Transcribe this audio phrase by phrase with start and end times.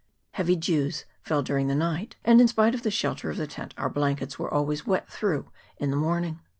[0.31, 3.75] Heavy dews fell during the night, and in spite of the shelter of the tent
[3.77, 6.39] our blankets were always wet through in the morning.